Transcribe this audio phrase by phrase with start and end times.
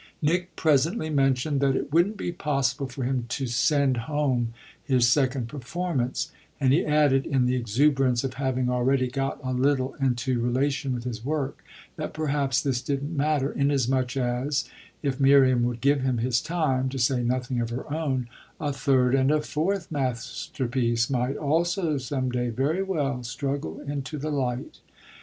[0.19, 4.51] Nick presently mentioned that it wouldn't be possible for him to "send home"
[4.83, 9.93] his second performance; and he added, in the exuberance of having already got a little
[10.01, 11.63] into relation with his work,
[11.97, 14.67] that perhaps this didn't matter, inasmuch as
[15.03, 18.27] if Miriam would give him his time, to say nothing of her own
[18.59, 24.31] a third and a fourth masterpiece might also some day very well struggle into the
[24.31, 24.79] light.